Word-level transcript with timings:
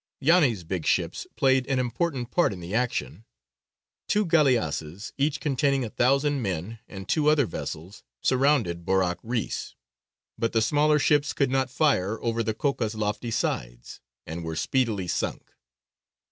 Yāni's 0.19 0.63
big 0.63 0.83
ships 0.87 1.27
played 1.35 1.67
an 1.67 1.77
important 1.77 2.31
part 2.31 2.51
in 2.51 2.59
the 2.59 2.73
action. 2.73 3.23
Two 4.07 4.25
galleasses, 4.25 5.11
each 5.15 5.39
containing 5.39 5.85
a 5.85 5.91
thousand 5.91 6.41
men, 6.41 6.79
and 6.87 7.07
two 7.07 7.27
other 7.29 7.45
vessels, 7.45 8.01
surrounded 8.19 8.83
Borāk 8.83 9.17
Reïs, 9.23 9.75
but 10.39 10.53
the 10.53 10.61
smaller 10.63 10.97
ships 10.97 11.33
could 11.33 11.51
not 11.51 11.69
fire 11.69 12.19
over 12.23 12.41
the 12.41 12.55
koka's 12.55 12.95
lofty 12.95 13.29
sides, 13.29 14.01
and 14.25 14.43
were 14.43 14.55
speedily 14.55 15.07
sunk. 15.07 15.53